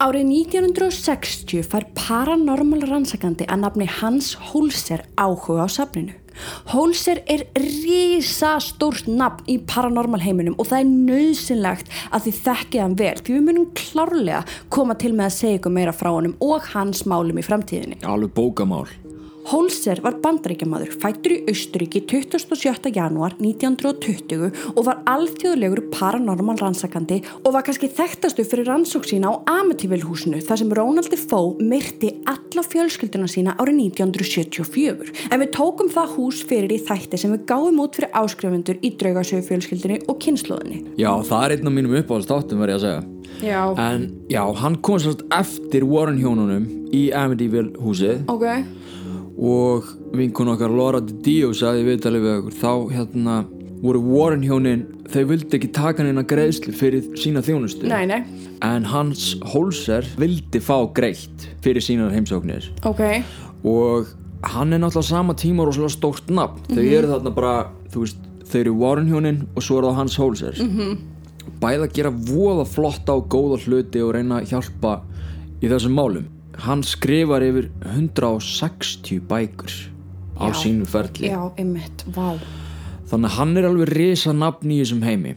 Árið 0.00 0.30
1960 0.32 1.66
fær 1.68 1.84
paranormal 1.92 2.86
rannsakandi 2.88 3.44
að 3.52 3.66
nafni 3.66 3.88
Hans 3.98 4.30
Holzer 4.48 5.02
áhuga 5.20 5.66
á 5.66 5.68
safninu. 5.68 6.14
Holzer 6.72 7.20
er 7.28 7.44
risastórt 7.58 9.10
nafn 9.12 9.44
í 9.44 9.58
paranormal 9.68 10.22
heiminum 10.24 10.56
og 10.56 10.70
það 10.70 10.86
er 10.86 10.94
nöðsynlegt 11.10 11.92
að 12.08 12.30
þið 12.30 12.40
þekkið 12.46 12.84
hann 12.86 12.96
vel 13.02 13.12
því 13.20 13.36
við 13.36 13.46
munum 13.50 13.68
klárlega 13.76 14.40
koma 14.72 14.96
til 14.96 15.12
með 15.12 15.28
að 15.28 15.36
segja 15.36 15.60
ykkur 15.60 15.76
meira 15.76 15.96
frá 16.00 16.14
honum 16.14 16.38
og 16.48 16.72
hans 16.72 17.04
málum 17.04 17.36
í 17.36 17.44
framtíðinni. 17.44 18.00
Alveg 18.00 18.32
bókamál. 18.40 18.86
Holzer 19.48 20.00
var 20.04 20.18
bandaríkjamaður, 20.20 20.92
fættur 21.00 21.32
í 21.32 21.38
Austuríki 21.48 22.02
27. 22.04 22.90
janúar 22.92 23.32
1920 23.40 24.74
og 24.74 24.80
var 24.86 25.00
alþjóðlegur 25.08 25.86
paranormal 25.94 26.58
rannsakandi 26.60 27.22
og 27.40 27.54
var 27.54 27.64
kannski 27.66 27.88
þekktastu 27.96 28.44
fyrir 28.44 28.68
rannsók 28.68 29.08
sína 29.08 29.32
á 29.32 29.40
Amityville-húsinu 29.60 30.42
þar 30.44 30.60
sem 30.60 30.74
Ronald 30.76 31.10
Defoe 31.12 31.56
myrti 31.58 32.12
alla 32.28 32.64
fjölskylduna 32.66 33.30
sína 33.30 33.56
árið 33.56 33.80
1974. 33.88 35.14
En 35.32 35.42
við 35.42 35.54
tókum 35.56 35.88
það 35.92 36.16
hús 36.18 36.42
fyrir 36.44 36.76
í 36.76 36.82
þætti 36.84 37.22
sem 37.22 37.32
við 37.34 37.46
gáum 37.48 37.80
út 37.80 37.96
fyrir 37.96 38.12
áskrifundur 38.20 38.82
í 38.84 38.92
draugasögu 39.00 39.46
fjölskyldinu 39.48 40.02
og 40.06 40.20
kynnslóðinni. 40.20 40.84
Já, 41.00 41.14
það 41.26 41.46
er 41.46 41.56
einn 41.56 41.72
af 41.72 41.76
mínum 41.78 41.96
uppáhaldstáttum 42.02 42.60
verið 42.60 42.78
að 42.80 42.86
segja. 42.86 43.08
Já. 43.40 43.62
En 43.80 44.10
já, 44.28 44.42
hann 44.60 44.76
kom 44.84 45.00
svolítið 45.00 45.32
eftir 45.32 45.86
Warren 45.88 46.20
hjónunum 46.20 46.66
í 46.92 47.08
Amityville 47.16 47.78
húsið 47.80 48.26
Ok. 48.28 48.44
Og 49.40 49.86
vinkun 50.16 50.50
okkar 50.52 50.72
Laura 50.74 51.00
Dio 51.00 51.52
sagði 51.56 51.86
viðtalið 51.88 52.24
við 52.26 52.38
okkur 52.40 52.56
þá 52.60 52.72
hérna 52.92 53.36
voru 53.80 54.00
Warren 54.04 54.42
hjónin 54.44 54.82
þau 55.08 55.22
vildi 55.30 55.56
ekki 55.56 55.70
taka 55.72 56.04
neina 56.04 56.22
greiðslu 56.28 56.74
fyrir 56.76 57.06
sína 57.18 57.40
þjónustu 57.44 57.88
Nei, 57.88 58.04
nei. 58.06 58.20
en 58.62 58.84
hans 58.90 59.30
Holzer 59.54 60.04
vildi 60.20 60.60
fá 60.60 60.76
greitt 60.94 61.46
fyrir 61.64 61.80
sínar 61.84 62.12
heimsóknir 62.12 62.68
Ok. 62.84 63.00
og 63.64 64.10
hann 64.52 64.72
er 64.76 64.82
náttúrulega 64.82 65.08
sama 65.08 65.34
tíma 65.34 65.64
rosalega 65.64 65.94
stórt 65.96 66.28
nafn 66.28 66.60
þau 66.68 66.84
eru 66.84 67.08
þarna 67.14 67.32
bara, 67.34 67.54
veist 67.94 68.20
þau 68.50 68.60
eru 68.60 68.76
Warren 68.82 69.08
hjónin 69.08 69.40
og 69.54 69.64
svo 69.64 69.78
er 69.80 69.88
það 69.88 69.98
hans 70.02 70.16
Holzer 70.20 70.60
-hmm. 70.60 70.98
bæði 71.60 71.86
að 71.86 71.94
gera 71.96 72.10
voða 72.10 72.66
flotta 72.68 73.16
og 73.16 73.28
góða 73.32 73.62
hluti 73.64 74.02
og 74.04 74.12
reyna 74.14 74.40
að 74.42 74.52
hjálpa 74.52 75.00
í 75.62 75.68
þessum 75.68 75.96
málum 75.96 76.28
hann 76.66 76.82
skrifar 76.86 77.44
yfir 77.44 77.70
160 77.88 79.20
bækur 79.30 79.72
á 80.40 80.48
Já. 80.48 80.56
sínum 80.62 80.88
ferli 80.88 81.30
Já, 81.30 81.42
einmitt. 81.56 82.04
Vá. 82.14 82.38
þannig 83.10 83.30
að 83.30 83.36
hann 83.38 83.56
er 83.56 83.68
alveg 83.70 83.94
risa 83.96 84.32
nafn 84.32 84.70
í 84.70 84.80
þessum 84.82 85.02
heimi 85.06 85.36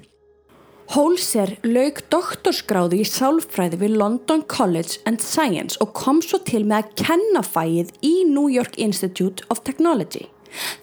Holzer 0.93 1.55
lauk 1.63 2.03
doktorskráðu 2.11 2.99
í 3.01 3.05
sálfræði 3.07 3.79
við 3.81 3.95
London 3.97 4.43
College 4.51 4.99
and 5.09 5.23
Science 5.23 5.79
og 5.81 5.93
kom 5.97 6.19
svo 6.21 6.37
til 6.43 6.65
með 6.67 6.83
að 6.83 6.91
kenna 7.05 7.41
fæið 7.41 7.93
í 8.03 8.13
New 8.29 8.49
York 8.51 8.75
Institute 8.77 9.47
of 9.49 9.63
Technology. 9.63 10.27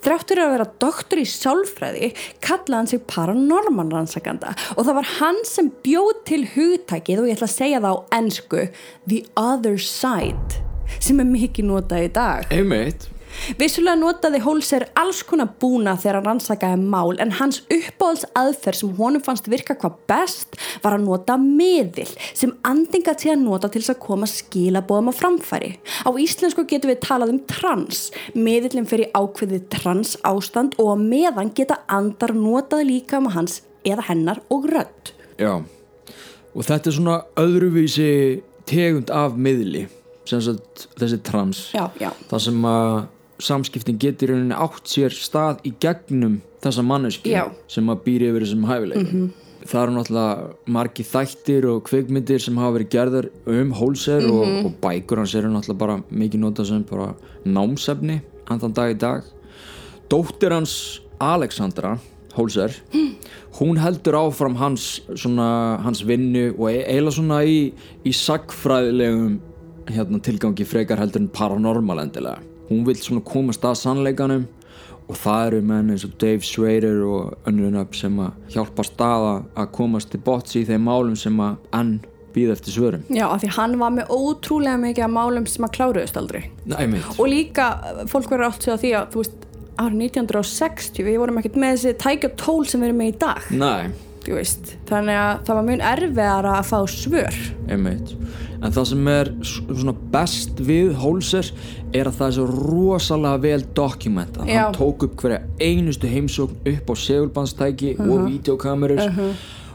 Þráttur 0.04 0.42
að 0.44 0.54
vera 0.54 0.68
doktor 0.82 1.20
í 1.22 1.26
sálfræði 1.28 2.10
kallaði 2.44 2.78
hann 2.78 2.90
sig 2.90 3.04
paranormal 3.10 3.88
rannsakanda 3.92 4.54
og 4.76 4.82
það 4.82 4.98
var 5.00 5.12
hann 5.18 5.40
sem 5.48 5.70
bjóð 5.84 6.12
til 6.30 6.42
hugtækið 6.54 7.22
og 7.22 7.30
ég 7.30 7.38
ætla 7.38 7.50
að 7.50 7.56
segja 7.56 7.84
það 7.84 7.94
á 7.94 8.02
ennsku 8.20 8.66
The 9.06 9.22
Other 9.38 9.78
Side 9.78 10.66
sem 10.98 11.22
er 11.22 11.28
mikið 11.30 11.70
notað 11.70 12.06
í 12.08 12.12
dag. 12.16 12.46
einmitt 12.50 13.08
Vissulega 13.58 13.98
notaði 13.98 14.40
Holzer 14.44 14.86
alls 14.98 15.22
konar 15.26 15.50
búna 15.60 15.96
þegar 16.00 16.20
hann 16.20 16.28
rannsakaði 16.28 16.80
mál 16.82 17.16
en 17.22 17.34
hans 17.38 17.62
uppáhalds 17.70 18.26
aðferð 18.38 18.80
sem 18.80 18.92
honum 18.98 19.24
fannst 19.24 19.50
virka 19.50 19.76
hvað 19.78 19.98
best 20.10 20.58
var 20.84 20.96
að 20.96 21.06
nota 21.06 21.36
miðil 21.40 22.08
sem 22.32 22.54
andinga 22.66 23.14
til 23.18 23.34
að 23.34 23.44
nota 23.44 23.70
til 23.70 23.82
þess 23.82 23.94
að 23.94 24.02
koma 24.04 24.28
skilabóðum 24.30 25.10
á 25.10 25.14
framfæri. 25.16 25.72
Á 26.06 26.10
íslensku 26.10 26.66
getum 26.68 26.92
við 26.92 27.02
talað 27.06 27.34
um 27.34 27.42
trans. 27.50 28.08
Miðilin 28.34 28.88
í 28.90 29.10
ákveðið 29.14 29.68
trans 29.72 30.16
ástand 30.26 30.76
og 30.80 30.94
á 30.94 30.96
meðan 31.00 31.54
geta 31.54 31.80
andar 31.88 32.34
notað 32.36 32.86
líka 32.88 33.20
um 33.20 33.30
hans 33.34 33.60
eða 33.86 34.06
hennar 34.10 34.42
og 34.52 34.68
rödd. 34.68 35.14
Já, 35.40 35.62
og 36.52 36.66
þetta 36.66 36.90
er 36.90 36.96
svona 36.96 37.16
öðruvísi 37.40 38.10
tegund 38.68 39.10
af 39.14 39.38
miðli 39.38 39.86
sem 40.28 40.42
sagt 40.44 40.86
þessi 41.00 41.18
trans 41.26 41.62
Já, 41.74 41.88
já. 41.98 42.10
það 42.30 42.44
sem 42.44 42.66
að 42.68 42.92
samskiptin 43.44 43.98
getur 44.00 44.34
rauninni 44.34 44.56
átt 44.56 44.88
sér 44.90 45.14
stað 45.14 45.64
í 45.68 45.72
gegnum 45.82 46.40
þessa 46.64 46.84
manneski 46.84 47.32
Já. 47.32 47.46
sem 47.70 47.88
að 47.90 48.02
býri 48.06 48.30
yfir 48.30 48.46
þessum 48.46 48.68
hæfileikum. 48.68 49.30
Það 49.60 49.82
eru 49.82 49.94
náttúrulega 49.96 50.70
margi 50.72 51.04
þættir 51.04 51.66
og 51.68 51.82
kvikmyndir 51.84 52.40
sem 52.40 52.56
hafa 52.60 52.78
verið 52.78 52.92
gerðar 52.94 53.28
um 53.52 53.74
hólser 53.76 54.24
og, 54.30 54.46
og 54.64 54.78
bækur 54.80 55.20
hans 55.20 55.34
eru 55.36 55.50
náttúrulega 55.52 55.82
bara 55.82 55.98
mikið 56.08 56.44
notað 56.46 56.70
sem 56.70 56.86
bara 56.88 57.10
námsefni 57.44 58.20
andan 58.50 58.76
dag 58.76 58.94
í 58.94 58.96
dag. 59.00 59.28
Dóttir 60.10 60.56
hans 60.56 60.74
Alexandra 61.20 61.98
Holzer 62.36 62.72
hún 63.58 63.80
heldur 63.82 64.16
áfram 64.20 64.56
hans, 64.60 65.00
svona, 65.12 65.80
hans 65.84 66.04
vinnu 66.06 66.50
og 66.56 66.70
e- 66.70 66.84
eiginlega 66.86 67.16
svona 67.18 67.42
í, 67.44 67.58
í 68.06 68.12
sagfræðilegum 68.16 69.40
hérna, 69.90 70.20
tilgangi 70.22 70.66
frekar 70.68 71.02
heldur 71.02 71.24
en 71.24 71.32
paranormal 71.34 72.04
endilega 72.04 72.49
hún 72.70 72.86
vil 72.86 72.96
svona 73.00 73.24
komast 73.26 73.64
að 73.66 73.78
sannleikanum 73.82 74.46
og 75.10 75.18
það 75.18 75.46
eru 75.48 75.60
menn 75.66 75.90
eins 75.90 76.04
og 76.06 76.14
Dave 76.22 76.46
Schrader 76.46 77.02
og 77.02 77.48
önnur 77.50 77.72
nöfn 77.74 77.98
sem 77.98 78.18
að 78.22 78.54
hjálpa 78.54 78.84
staða 78.86 79.32
að 79.58 79.72
komast 79.74 80.12
til 80.12 80.22
bots 80.22 80.54
í 80.58 80.62
þeim 80.68 80.86
málum 80.86 81.16
sem 81.18 81.40
að 81.42 81.56
enn 81.80 81.96
býða 82.30 82.54
eftir 82.54 82.76
svörum 82.76 83.06
Já, 83.10 83.24
af 83.26 83.40
því 83.42 83.50
hann 83.56 83.72
var 83.80 83.94
með 83.96 84.12
ótrúlega 84.14 84.78
mikið 84.78 85.06
af 85.08 85.14
málum 85.16 85.48
sem 85.50 85.66
að 85.66 85.72
kláruðust 85.80 86.20
aldrei. 86.20 86.44
Nei, 86.70 86.84
mitt 86.92 87.18
og 87.18 87.26
líka 87.32 87.72
fólk 88.12 88.30
verður 88.30 88.52
átt 88.52 88.66
sig 88.66 88.76
á 88.78 88.82
því 88.84 88.92
að 89.00 89.08
þú 89.14 89.24
veist, 89.24 89.48
árið 89.80 90.04
1960 90.04 91.08
við 91.08 91.18
vorum 91.24 91.40
ekkert 91.40 91.58
með 91.58 91.74
þessi 91.74 91.96
tækja 92.04 92.30
tól 92.38 92.62
sem 92.70 92.84
við 92.84 92.90
erum 92.92 93.02
með 93.02 93.10
í 93.10 93.16
dag. 93.24 93.50
Nei, 93.50 93.90
þú 94.28 94.38
veist. 94.38 94.72
þannig 94.92 95.18
að 95.24 95.32
það 95.48 95.58
var 95.58 95.68
mjög 95.72 95.84
erfiðara 95.90 96.54
að 96.60 96.70
fá 96.70 96.78
svör. 96.94 97.40
Einmitt 97.66 98.14
en 98.60 98.74
það 98.76 98.88
sem 98.92 99.10
er 99.12 99.30
svona 99.42 99.94
best 100.12 100.60
við 100.64 100.92
Holzer 101.00 101.52
er 101.96 102.10
að 102.10 102.18
það 102.18 102.26
er 102.26 102.36
svo 102.38 102.46
rosalega 102.50 103.42
vel 103.44 103.60
dokumentað 103.76 104.50
Já. 104.50 104.60
hann 104.62 104.76
tók 104.76 105.06
upp 105.08 105.16
hverja 105.22 105.40
einustu 105.60 106.10
heimsókn 106.10 106.72
upp 106.74 106.92
á 106.92 106.94
segulbandstæki 107.04 107.94
og 108.04 108.26
videokamerur 108.28 109.00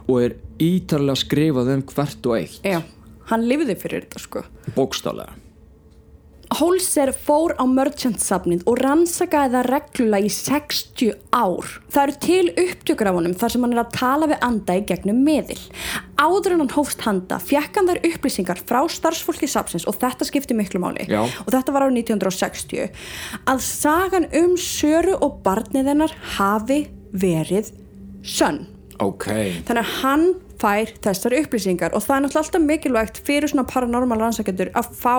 og 0.05 0.19
er 0.21 0.37
ítarlega 0.61 1.17
skrifað 1.19 1.73
um 1.73 1.87
hvert 1.89 2.29
og 2.29 2.37
eitt. 2.37 2.61
Já, 2.63 2.83
hann 3.31 3.49
lifði 3.49 3.75
fyrir 3.81 4.05
þetta 4.05 4.21
sko. 4.21 4.45
Bókstálega 4.77 5.44
Holzer 6.55 7.09
fór 7.25 7.55
á 7.57 7.63
Merchant-safnið 7.67 8.61
og 8.69 8.77
rannsakaði 8.83 9.51
það 9.55 9.65
reglulega 9.71 10.27
í 10.27 10.31
60 10.31 11.13
ár. 11.35 11.71
Það 11.91 12.01
eru 12.03 12.15
til 12.25 12.51
upptökur 12.65 13.09
af 13.09 13.17
honum 13.17 13.33
þar 13.35 13.53
sem 13.55 13.65
hann 13.65 13.73
er 13.75 13.81
að 13.81 13.95
tala 13.97 14.29
við 14.31 14.45
anda 14.45 14.75
í 14.77 14.83
gegnum 14.87 15.23
meðil. 15.25 15.57
Áður 16.21 16.55
en 16.55 16.63
hann 16.63 16.73
hófst 16.77 17.01
handa 17.07 17.39
fekk 17.43 17.79
hann 17.81 17.89
þær 17.91 18.01
upplýsingar 18.11 18.61
frá 18.63 18.79
starfsfólki 18.91 19.49
safnsins 19.51 19.87
og 19.89 19.97
þetta 19.99 20.29
skipti 20.29 20.55
miklu 20.55 20.79
máli. 20.83 21.07
Já. 21.11 21.23
Og 21.25 21.51
þetta 21.51 21.75
var 21.75 21.87
árið 21.87 21.99
1960 22.05 22.87
að 23.51 23.65
sagan 23.65 24.29
um 24.39 24.55
Söru 24.61 25.17
og 25.19 25.41
barnið 25.45 25.91
hennar 25.91 26.15
hafi 26.37 26.85
verið 27.15 27.73
sönn. 28.25 28.65
ok, 28.99 29.25
Þannig 29.67 29.81
að 29.83 29.93
hann 30.01 30.27
fær 30.61 30.91
þessar 31.05 31.37
upplýsingar 31.41 31.95
og 31.95 32.03
það 32.05 32.15
er 32.15 32.25
náttúrulega 32.25 32.43
alltaf 32.45 32.65
mikilvægt 32.65 33.21
fyrir 33.27 33.51
svona 33.51 33.67
paranormal 33.69 34.19
rannsækjendur 34.23 34.73
að 34.77 34.91
fá 34.99 35.15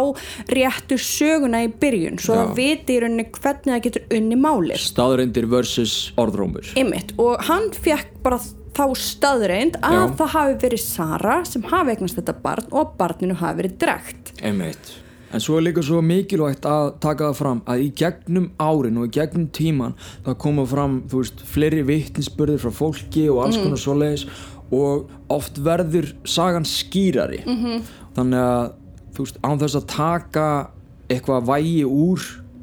réttu 0.56 0.98
söguna 1.00 1.62
í 1.66 1.72
byrjun 1.82 2.20
svo 2.22 2.36
Já. 2.36 2.42
að 2.42 2.52
viti 2.60 2.96
í 2.96 3.00
rauninni 3.04 3.26
hvernig 3.30 3.72
það 3.72 3.82
getur 3.88 4.06
unni 4.18 4.38
málið. 4.40 4.84
staðreindir 4.90 5.48
versus 5.50 5.96
orðrómur 6.20 6.74
Einmitt 6.76 7.16
og 7.20 7.42
hann 7.48 7.70
fekk 7.76 8.12
bara 8.24 8.40
þá 8.76 8.84
staðreind 9.00 9.80
að 9.80 9.96
Já. 9.96 10.04
það 10.20 10.36
hafi 10.36 10.60
verið 10.66 10.84
Sara 10.84 11.40
sem 11.48 11.64
hafi 11.70 11.96
eignast 11.96 12.20
þetta 12.20 12.36
barn 12.44 12.70
og 12.76 12.94
barninu 13.00 13.38
hafi 13.40 13.62
verið 13.62 13.80
drekt. 13.82 14.32
einmitt 14.42 14.96
En 15.34 15.42
svo 15.42 15.56
er 15.58 15.64
líka 15.66 15.82
svo 15.82 15.98
mikilvægt 16.06 16.66
að 16.70 16.92
taka 17.02 17.26
það 17.26 17.38
fram 17.40 17.62
að 17.66 17.80
í 17.82 17.88
gegnum 17.98 18.46
árin 18.62 19.00
og 19.00 19.08
í 19.08 19.14
gegnum 19.16 19.48
tíman 19.52 19.96
það 20.24 20.36
koma 20.44 20.64
fram, 20.70 21.00
þú 21.10 21.22
veist, 21.22 21.42
fleiri 21.50 21.82
vittnisspurðir 21.88 22.62
frá 22.62 22.72
fólki 22.78 23.26
og 23.32 23.42
alls 23.42 23.58
konar 23.58 23.82
svoleiðis 23.82 24.24
og 24.70 25.10
oft 25.28 25.58
verður 25.62 26.14
sagan 26.24 26.64
skýrari. 26.64 27.42
-hmm. 27.46 27.82
þannig 28.16 28.40
að, 28.40 28.72
þú 29.14 29.26
veist, 29.26 29.38
án 29.42 29.58
þess 29.58 29.76
að 29.76 29.86
taka 29.86 30.70
eitthvað 31.08 31.46
vægi 31.46 31.84
úr 31.84 32.20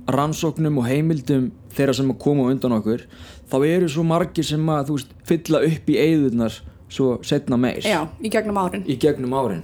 rannsóknum 0.08 0.78
og 0.78 0.88
heimildum 0.88 1.52
þeirra 1.74 1.94
sem 1.94 2.12
að 2.12 2.20
koma 2.20 2.50
undan 2.52 2.76
okkur 2.76 3.06
þá 3.52 3.58
eru 3.68 3.90
svo 3.90 4.04
margir 4.08 4.46
sem 4.48 4.70
að 4.70 4.90
þú 4.90 4.98
veist 4.98 5.14
fylla 5.30 5.62
upp 5.68 5.90
í 5.90 6.00
eigðurnar 6.02 6.58
svo 6.94 7.20
setna 7.26 7.58
meir. 7.58 7.82
Já, 7.86 8.06
í 8.22 8.30
gegnum 8.34 8.60
árin. 8.62 8.84
Í 8.86 8.98
gegnum 9.02 9.34
árin. 9.34 9.64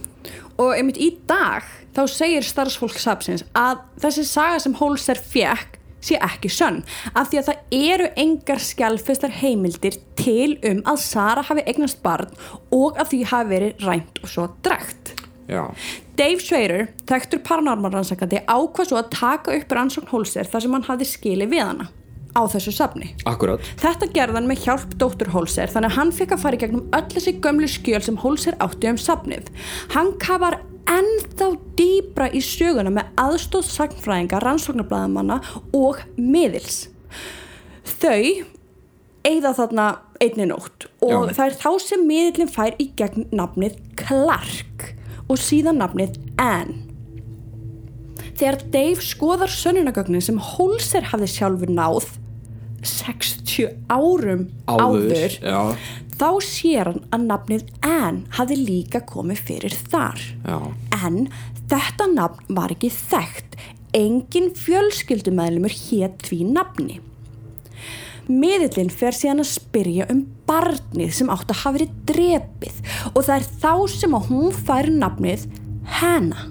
Og 0.60 0.74
einmitt 0.76 1.00
í 1.00 1.12
dag 1.30 1.66
þá 1.96 2.04
segir 2.12 2.46
starfsfólk 2.46 2.98
sapsins 3.00 3.46
að 3.58 3.84
þessi 4.02 4.26
saga 4.28 4.60
sem 4.64 4.76
Holzer 4.80 5.20
fekk 5.20 5.79
sé 6.04 6.20
ekki 6.20 6.52
sönn 6.54 6.82
af 7.14 7.30
því 7.30 7.42
að 7.42 7.50
það 7.50 7.80
eru 7.80 8.10
engar 8.26 8.64
skjálfestar 8.64 9.34
heimildir 9.42 10.00
til 10.20 10.58
um 10.70 10.84
að 10.90 11.02
Sara 11.06 11.46
hafi 11.48 11.66
eignast 11.68 12.04
barn 12.06 12.32
og 12.76 13.00
að 13.00 13.14
því 13.14 13.24
hafi 13.34 13.54
verið 13.54 13.88
rænt 13.88 14.24
og 14.24 14.32
svo 14.32 14.48
dregt 14.66 15.16
Já, 15.50 15.64
Dave 16.14 16.38
Schrader, 16.44 16.92
þekktur 17.10 17.40
paranormal 17.42 17.90
rannsakandi 17.96 18.44
ákvað 18.46 18.92
svo 18.92 19.00
að 19.00 19.08
taka 19.16 19.56
upp 19.58 19.72
rannsókn 19.74 20.12
Holzer 20.12 20.46
þar 20.46 20.62
sem 20.62 20.76
hann 20.78 20.86
hafði 20.86 21.08
skilið 21.10 21.56
við 21.56 21.64
hana 21.66 21.88
á 22.38 22.42
þessu 22.46 22.74
safni. 22.76 23.14
Akkurat 23.30 23.64
Þetta 23.82 24.12
gerði 24.14 24.38
hann 24.38 24.50
með 24.52 24.66
hjálp 24.68 24.96
dóttur 25.02 25.32
Holzer 25.34 25.72
þannig 25.74 25.90
að 25.90 25.98
hann 25.98 26.12
fekk 26.20 26.36
að 26.36 26.44
fara 26.44 26.60
í 26.60 26.62
gegnum 26.62 26.90
öll 26.94 27.08
þessi 27.16 27.34
gömlu 27.42 27.70
skjöl 27.72 28.02
sem 28.06 28.20
Holzer 28.22 28.58
átti 28.62 28.92
um 28.92 29.00
safnið. 29.02 29.50
Hann 29.96 30.14
kafar 30.22 30.60
ennþá 30.90 31.50
dýbra 31.78 32.30
í 32.36 32.42
söguna 32.44 32.92
með 32.94 33.12
aðstóð 33.22 33.68
sagnfræðinga, 33.70 34.42
rannsóknarblæðamanna 34.44 35.40
og 35.78 36.02
miðils. 36.18 36.88
Þau 38.00 38.46
eigða 39.28 39.54
þarna 39.58 39.88
einni 40.24 40.48
nótt 40.50 40.88
og 41.04 41.30
Já. 41.30 41.34
það 41.38 41.46
er 41.46 41.58
þá 41.60 41.72
sem 41.84 42.06
miðlinn 42.08 42.52
fær 42.52 42.78
í 42.80 42.90
gegn 43.00 43.28
nafnið 43.36 43.78
Clark 44.00 44.94
og 45.30 45.40
síðan 45.42 45.82
nafnið 45.84 46.18
Anne. 46.42 46.86
Þegar 48.40 48.62
Dave 48.72 49.04
skoðar 49.04 49.52
sönnunagögnin 49.52 50.24
sem 50.24 50.40
Holzer 50.40 51.10
hafði 51.12 51.28
sjálfur 51.34 51.72
náð 51.76 52.08
60 52.86 53.70
árum 53.90 54.46
áður, 54.70 55.36
Já, 55.42 55.76
þá 56.20 56.30
sér 56.46 56.90
hann 56.92 57.04
að 57.16 57.26
nafnið 57.30 57.68
Anne 57.86 58.26
hafði 58.38 58.58
líka 58.64 59.02
komið 59.08 59.44
fyrir 59.50 59.76
þar. 59.92 60.20
já, 60.46 60.58
En 61.06 61.30
þetta 61.70 62.08
nafn 62.14 62.56
var 62.56 62.74
ekki 62.76 62.90
þekkt. 62.94 63.56
Engin 63.96 64.52
fjölskyldumæðlumur 64.54 65.74
hétt 65.74 66.22
því 66.28 66.44
nafni. 66.54 67.00
Miðillinn 68.30 68.92
fer 68.94 69.16
síðan 69.18 69.42
að 69.42 69.48
spyrja 69.56 70.06
um 70.14 70.20
barnið 70.46 71.16
sem 71.18 71.32
átt 71.34 71.50
að 71.50 71.64
hafa 71.64 71.76
verið 71.80 71.96
drepið 72.12 72.76
og 73.16 73.24
það 73.26 73.36
er 73.40 73.48
þá 73.64 73.72
sem 73.96 74.14
að 74.20 74.28
hún 74.30 74.52
fær 74.54 74.90
nafnið 74.94 75.48
Hannah. 76.00 76.44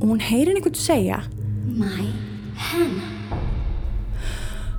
Og 0.00 0.06
hún 0.08 0.22
heyrir 0.24 0.56
einhvern 0.56 0.78
segja 0.80 1.20
My 1.76 2.08
Hannah. 2.56 3.21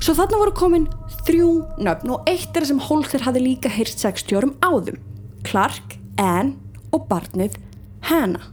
Svo 0.04 0.12
þarna 0.18 0.36
voru 0.36 0.52
komin 0.52 0.86
þrjú 1.24 1.50
nöfn 1.80 2.10
og 2.12 2.26
eitt 2.28 2.58
er 2.60 2.66
sem 2.68 2.80
Holzer 2.90 3.22
hafði 3.24 3.46
líka 3.46 3.70
heyrt 3.72 4.02
60 4.02 4.36
árum 4.36 4.50
áðum. 4.60 4.98
Clark, 5.48 5.94
Anne 6.20 6.58
og 6.92 7.06
barnið 7.08 7.54
Hannah. 8.10 8.50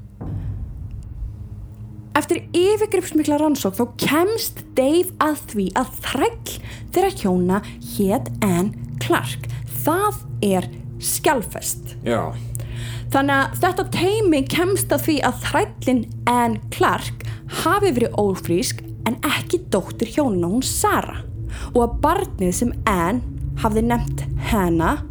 Eftir 2.14 2.44
yfirgripsmikla 2.54 3.40
rannsók 3.40 3.74
þá 3.80 3.82
kemst 3.98 4.60
Dave 4.78 5.10
að 5.18 5.40
því 5.50 5.64
að 5.80 5.96
þræll 6.04 6.52
þeirra 6.94 7.10
hjóna 7.18 7.58
hét 7.96 8.30
Anne 8.46 8.94
Clark. 9.02 9.48
Það 9.82 10.20
er 10.46 10.68
skjálfest. 11.02 11.96
já 12.06 12.30
Þannig 13.10 13.34
að 13.40 13.56
þetta 13.64 13.86
teimi 13.96 14.44
kemst 14.46 14.94
að 14.94 15.02
því 15.08 15.16
að 15.26 15.42
þrællin 15.48 16.04
Anne 16.30 16.62
Clark 16.70 17.26
hafi 17.64 17.90
verið 17.90 18.14
ófrísk 18.22 18.86
en 19.10 19.18
ekki 19.26 19.64
dóttir 19.74 20.14
hjónuna 20.14 20.52
hún 20.52 20.62
Sara 20.62 21.24
og 21.74 21.82
að 21.84 21.96
barnið 22.04 22.56
sem 22.56 22.74
Anne 22.88 23.22
hafði 23.60 23.84
nefnt 23.90 24.24
Hannah 24.50 25.04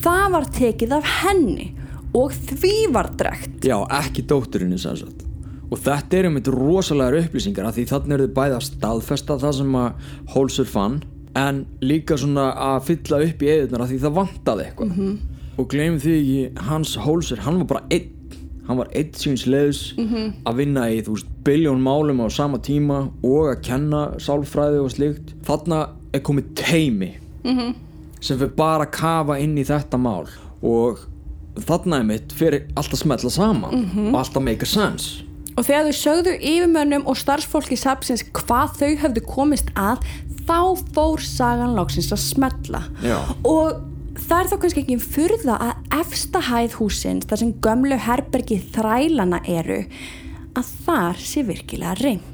það 0.00 0.26
var 0.34 0.48
tekið 0.56 0.94
af 0.96 1.08
henni 1.20 1.70
og 2.16 2.34
því 2.34 2.74
var 2.94 3.10
drekt. 3.18 3.62
Já, 3.66 3.76
ekki 4.00 4.24
dótturinni 4.26 4.78
sem 4.80 4.96
sagt. 4.98 5.26
Og 5.70 5.78
þetta 5.78 6.18
er 6.18 6.26
um 6.26 6.38
eitt 6.40 6.50
rosalegar 6.50 7.20
upplýsingar 7.20 7.68
af 7.68 7.76
því 7.76 7.86
þannig 7.92 8.14
eru 8.16 8.26
þau 8.26 8.36
bæði 8.40 8.56
að 8.56 8.66
staðfesta 8.66 9.36
það 9.38 9.58
sem 9.60 9.76
að 9.78 10.14
Holzer 10.34 10.70
fann 10.70 10.96
en 11.38 11.60
líka 11.84 12.16
svona 12.18 12.48
að 12.58 12.88
fylla 12.88 13.20
upp 13.28 13.44
í 13.44 13.52
eðunar 13.52 13.84
af 13.84 13.92
því 13.92 13.98
það 14.02 14.16
vantaði 14.16 14.64
eitthvað. 14.66 14.96
-hmm. 14.96 15.20
og 15.58 15.68
gleymum 15.70 16.00
því 16.02 16.16
ekki 16.18 16.64
hans 16.70 16.96
Holzer, 16.96 17.44
hann 17.46 17.62
var 17.62 17.66
bara 17.66 17.84
einn. 17.90 18.16
Hann 18.66 18.78
var 18.78 18.90
einn 18.94 19.14
síns 19.14 19.46
leiðis 19.46 19.94
að 20.46 20.56
vinna 20.56 20.90
í 20.90 21.00
þú 21.02 21.14
veist 21.14 21.30
biljón 21.44 21.80
málum 21.82 22.22
á 22.22 22.26
sama 22.30 22.58
tíma 22.58 23.10
og 23.22 23.50
að 23.50 23.62
kenna 23.62 24.02
sálfræði 24.18 24.78
og 24.78 24.90
slíkt. 24.90 25.34
Þarna 25.42 25.88
er 26.12 26.22
komið 26.26 26.54
teimi 26.54 27.12
-hmm. 27.44 27.74
sem 28.20 28.38
fyrir 28.38 28.54
bara 28.56 28.84
að 28.84 28.90
kafa 28.90 29.38
inn 29.38 29.58
í 29.58 29.64
þetta 29.64 29.98
mál. 29.98 30.28
Og 30.62 30.98
þarna 31.66 32.00
er 32.00 32.06
mitt 32.06 32.32
fyrir 32.32 32.68
allt 32.76 32.92
að 32.92 33.02
smetla 33.02 33.30
saman 33.30 33.90
og 34.08 34.18
allt 34.18 34.36
að 34.36 34.46
make 34.46 34.62
a 34.62 34.66
sense. 34.66 35.24
Og 35.56 35.66
þegar 35.66 35.90
þau 35.90 35.96
sögðu 35.98 36.34
yfirmönnum 36.40 37.06
og 37.06 37.16
starfsfólki 37.16 37.76
sapsins 37.76 38.24
hvað 38.32 38.76
þau 38.80 38.90
höfðu 39.02 39.24
komist 39.26 39.72
að 39.74 40.04
þá 40.46 40.60
fór 40.94 41.22
sagan 41.24 41.76
loksins 41.76 42.12
að 42.14 42.22
smetla 42.22 42.82
Já. 43.04 43.18
og 43.44 43.82
það 44.20 44.38
er 44.38 44.48
þá 44.50 44.56
kannski 44.62 44.82
ekki 44.84 44.98
furða 45.04 45.58
að 45.66 46.00
efsta 46.00 46.42
hæð 46.48 46.76
húsins 46.80 47.28
þar 47.30 47.42
sem 47.42 47.52
gömlu 47.64 47.98
herbergi 48.06 48.58
þrælana 48.74 49.42
eru 49.48 49.84
að 50.58 50.72
þar 50.86 51.22
sé 51.22 51.44
virkilega 51.46 51.94
reynd 52.00 52.29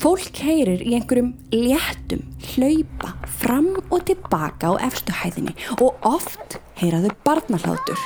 fólk 0.00 0.42
heyrir 0.44 0.82
í 0.84 0.96
einhverjum 0.96 1.32
léttum 1.54 2.24
hlaupa 2.52 3.14
fram 3.42 3.72
og 3.88 4.02
tilbaka 4.08 4.74
á 4.74 4.82
efstu 4.88 5.14
hæðinni 5.22 5.54
og 5.78 5.96
oft 6.06 6.58
heyraðu 6.80 7.14
barnahlátur. 7.26 8.00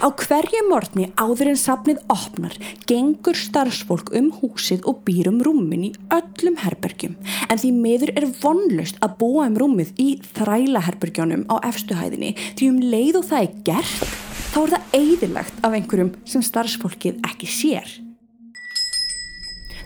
Á 0.00 0.08
hverju 0.08 0.62
morgni 0.70 1.10
áður 1.20 1.50
en 1.52 1.58
safnið 1.60 2.00
opnar 2.12 2.54
gengur 2.88 3.36
starfsfólk 3.38 4.12
um 4.16 4.30
húsið 4.38 4.86
og 4.88 5.02
býr 5.08 5.30
um 5.30 5.42
rúmin 5.44 5.88
í 5.88 5.92
öllum 6.14 6.56
herbergjum. 6.62 7.16
En 7.50 7.60
því 7.60 7.72
miður 7.76 8.14
er 8.16 8.28
vonlust 8.40 9.00
að 9.04 9.18
búa 9.20 9.48
um 9.50 9.58
rúmið 9.60 9.92
í 10.00 10.08
þrælaherbergjónum 10.38 11.46
á 11.52 11.60
efstuhæðinni 11.68 12.34
því 12.56 12.72
um 12.72 12.80
leið 12.94 13.20
og 13.20 13.28
það 13.30 13.44
er 13.44 13.60
gert 13.68 14.08
þá 14.54 14.58
er 14.62 14.74
það 14.74 14.98
eigðilegt 15.02 15.62
af 15.62 15.78
einhverjum 15.78 16.16
sem 16.24 16.44
starfsfólkið 16.44 17.22
ekki 17.28 17.50
sér. 17.50 18.05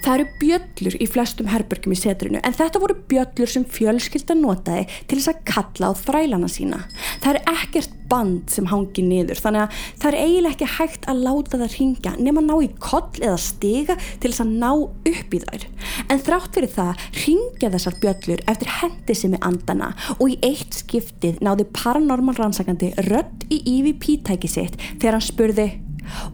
Það 0.01 0.15
eru 0.15 0.27
bjöllur 0.41 0.97
í 0.97 1.09
flestum 1.11 1.51
herbergjum 1.51 1.95
í 1.95 1.99
setrinu 1.99 2.41
en 2.45 2.57
þetta 2.57 2.81
voru 2.83 2.97
bjöllur 3.11 3.51
sem 3.51 3.67
fjölskylda 3.69 4.37
notaði 4.39 4.87
til 5.11 5.19
þess 5.19 5.33
að 5.33 5.43
kalla 5.51 5.91
á 5.91 5.93
þrælana 6.01 6.51
sína. 6.51 6.85
Það 7.21 7.37
er 7.37 7.51
ekkert 7.55 7.97
band 8.11 8.51
sem 8.51 8.67
hangi 8.71 9.05
niður 9.07 9.39
þannig 9.39 9.67
að 9.67 9.83
það 10.03 10.09
er 10.11 10.19
eiginlega 10.25 10.55
ekki 10.57 10.69
hægt 10.77 11.09
að 11.11 11.21
láta 11.27 11.61
það 11.61 11.77
ringja 11.77 12.15
nema 12.19 12.45
ná 12.45 12.55
í 12.59 12.71
koll 12.83 13.21
eða 13.21 13.37
stiga 13.41 13.97
til 14.23 14.33
þess 14.33 14.45
að 14.45 14.55
ná 14.63 14.71
upp 14.73 15.37
í 15.37 15.43
þær. 15.45 15.67
En 16.11 16.25
þrátt 16.27 16.57
fyrir 16.57 16.75
það 16.75 17.05
ringja 17.21 17.73
þessar 17.77 18.01
bjöllur 18.03 18.45
eftir 18.51 18.73
hendi 18.81 19.19
sem 19.19 19.37
er 19.37 19.47
andana 19.47 19.93
og 20.17 20.27
í 20.33 20.41
eitt 20.47 20.81
skiptið 20.81 21.43
náði 21.45 21.69
paranormal 21.77 22.37
rannsakandi 22.41 22.95
rödd 23.11 23.47
í 23.51 23.63
EVP-tæki 23.77 24.51
sitt 24.51 24.81
þegar 24.97 25.19
hann 25.19 25.29
spurði 25.29 25.69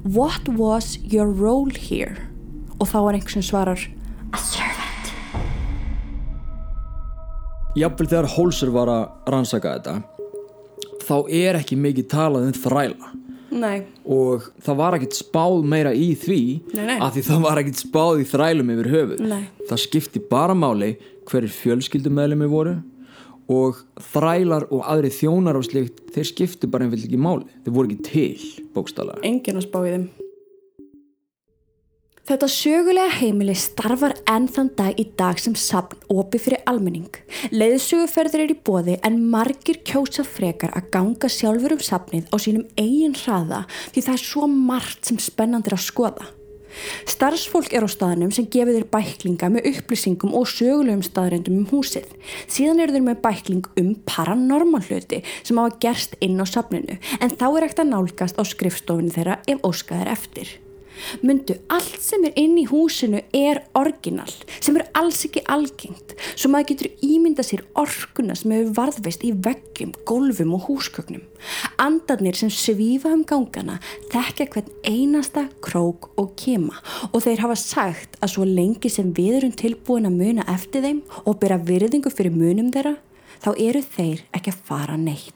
What 0.06 0.48
was 0.48 0.96
your 1.04 1.28
role 1.28 1.74
here? 1.74 2.35
Og 2.80 2.88
þá 2.90 2.98
er 3.02 3.18
einhvers 3.18 3.36
sem 3.38 3.44
svarar 3.46 3.80
A 4.34 4.38
servant. 4.42 5.12
Jafnvel 7.76 8.08
þegar 8.10 8.28
Holzer 8.36 8.72
var 8.74 8.90
að 8.90 9.30
rannsaka 9.32 9.76
þetta 9.76 9.96
þá 11.06 11.16
er 11.30 11.58
ekki 11.60 11.76
mikið 11.78 12.08
talað 12.12 12.48
um 12.50 12.56
þræla 12.64 13.12
Nei, 13.56 13.84
og 14.10 14.48
það 14.66 14.76
var 14.80 14.96
ekkert 14.96 15.14
spáð 15.16 15.60
meira 15.70 15.92
í 15.94 16.08
því 16.18 16.38
Nei, 16.74 16.82
nei. 16.90 16.96
af 17.00 17.14
því 17.14 17.22
það 17.28 17.44
var 17.44 17.60
ekkert 17.62 17.78
spáð 17.84 18.18
í 18.20 18.26
þrælum 18.32 18.72
yfir 18.74 18.88
höfuð 18.92 19.22
Nei. 19.30 19.44
það 19.70 19.80
skipti 19.84 20.22
bara 20.32 20.56
máli 20.58 20.90
hverjir 21.30 21.54
fjölskyldumæðlumi 21.54 22.48
voru 22.50 22.74
og 23.54 23.78
þrælar 24.10 24.66
og 24.74 24.82
aðri 24.90 25.12
þjónar 25.14 25.60
og 25.60 25.64
slikt 25.68 26.02
þeir 26.16 26.26
skipti 26.32 26.68
bara 26.68 26.88
einfjöld 26.88 27.06
ekki 27.06 27.20
máli 27.22 27.46
þeir 27.62 27.76
voru 27.78 27.92
ekki 27.94 28.10
til 28.10 28.66
bókstala 28.74 29.16
enginn 29.22 29.60
að 29.62 29.68
spá 29.68 29.78
í 29.86 29.94
þeim 29.94 30.08
Þetta 32.26 32.46
sögulega 32.50 33.10
heimili 33.20 33.52
starfar 33.54 34.16
enn 34.26 34.48
þann 34.50 34.72
dag 34.74 34.96
í 34.98 35.04
dag 35.14 35.38
sem 35.38 35.52
sapn 35.54 36.00
opið 36.10 36.42
fyrir 36.42 36.64
almenning. 36.66 37.20
Leiðsöguferður 37.54 38.42
er 38.42 38.50
í 38.50 38.56
bóði 38.66 38.96
en 39.06 39.20
margir 39.30 39.78
kjósa 39.86 40.24
frekar 40.26 40.74
að 40.74 40.88
ganga 40.96 41.30
sjálfur 41.30 41.76
um 41.76 41.84
sapnið 41.86 42.26
á 42.34 42.36
sínum 42.42 42.66
eigin 42.74 43.14
hraða 43.20 43.62
því 43.92 44.04
það 44.08 44.18
er 44.18 44.24
svo 44.24 44.50
margt 44.50 45.06
sem 45.06 45.22
spennandi 45.22 45.70
er 45.70 45.78
að 45.78 45.86
skoða. 45.86 46.28
Starfsfólk 47.06 47.70
er 47.70 47.86
á 47.86 47.88
staðnum 47.94 48.34
sem 48.34 48.50
gefur 48.50 48.74
þér 48.74 48.90
bæklinga 48.90 49.54
með 49.54 49.70
upplýsingum 49.70 50.34
og 50.34 50.50
sögulegum 50.50 51.06
staðrendum 51.06 51.62
um 51.62 51.70
húsið. 51.70 52.10
Síðan 52.50 52.82
eru 52.82 52.98
þeir 52.98 53.06
með 53.06 53.22
bækling 53.22 53.72
um 53.78 53.94
paranormal 54.10 54.82
hluti 54.90 55.22
sem 55.38 55.62
hafa 55.62 55.78
gerst 55.78 56.18
inn 56.18 56.42
á 56.42 56.44
sapninu 56.44 56.98
en 57.22 57.38
þá 57.38 57.48
er 57.52 57.70
ekkert 57.70 57.86
að 57.86 57.92
nálgast 57.94 58.34
á 58.34 58.42
skrifstofunni 58.42 59.14
þeirra 59.14 59.42
ef 59.46 59.62
óskað 59.62 60.08
er 60.08 60.16
eftir. 60.18 60.56
Mundu, 61.22 61.56
allt 61.72 62.00
sem 62.02 62.24
er 62.28 62.34
inn 62.40 62.56
í 62.60 62.66
húsinu 62.70 63.20
er 63.36 63.62
orginal, 63.78 64.30
sem 64.60 64.76
er 64.78 64.86
alls 64.96 65.22
ekki 65.28 65.42
algengt, 65.52 66.14
svo 66.34 66.50
maður 66.52 66.70
getur 66.72 67.06
ímynda 67.06 67.44
sér 67.46 67.64
orkuna 67.78 68.36
sem 68.38 68.54
hefur 68.54 68.74
varðveist 68.80 69.24
í 69.26 69.32
veggjum, 69.46 69.94
gólfum 70.08 70.54
og 70.56 70.66
húsgögnum. 70.70 71.24
Andarnir 71.82 72.38
sem 72.38 72.50
svífa 72.52 73.12
um 73.14 73.24
gangana 73.28 73.78
þekka 74.12 74.48
hvern 74.54 74.72
einasta 74.86 75.46
krók 75.64 76.10
og 76.20 76.32
kema 76.40 76.80
og 77.12 77.20
þeir 77.24 77.44
hafa 77.44 77.58
sagt 77.60 78.18
að 78.20 78.34
svo 78.34 78.48
lengi 78.48 78.90
sem 78.92 79.12
við 79.16 79.40
erum 79.40 79.56
tilbúin 79.56 80.08
að 80.08 80.20
muna 80.20 80.48
eftir 80.56 80.86
þeim 80.86 81.02
og 81.24 81.40
bera 81.42 81.60
virðingu 81.60 82.12
fyrir 82.12 82.34
munum 82.34 82.72
þeirra, 82.74 82.96
þá 83.44 83.50
eru 83.54 83.84
þeir 83.84 84.28
ekki 84.32 84.54
að 84.54 84.62
fara 84.70 85.00
neitt. 85.00 85.35